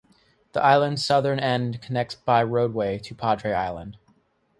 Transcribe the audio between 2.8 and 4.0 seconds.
to Padre Island.